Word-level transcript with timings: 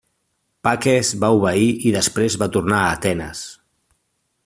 Paques 0.67 1.11
va 1.25 1.29
obeir 1.41 1.69
i 1.89 1.93
després 1.99 2.39
va 2.45 2.51
tornar 2.57 2.83
a 2.87 2.91
Atenes. 2.99 3.47